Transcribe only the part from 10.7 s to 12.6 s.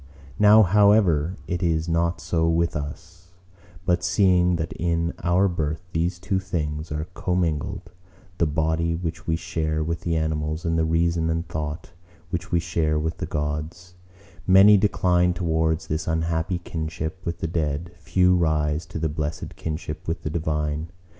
the Reason and Thought which we